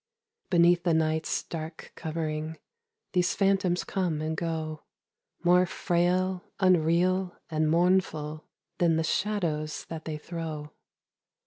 [0.49, 0.49] 100 Cul de Sac.
[0.79, 2.57] Beneath the night's dark covering
[3.13, 4.81] These phantoms come and go,
[5.43, 8.47] More frail, unreal, and mournful
[8.79, 10.71] Than the shadows that they throw.